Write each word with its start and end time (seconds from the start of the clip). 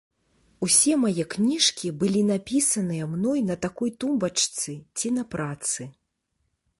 Усе 0.67 0.93
мае 1.01 1.25
кніжкі 1.33 1.91
былі 2.03 2.23
напісаныя 2.31 3.03
мной 3.11 3.39
на 3.49 3.55
такой 3.65 3.93
тумбачцы 4.05 4.71
ці 4.97 5.07
на 5.19 5.23
працы. 5.37 5.81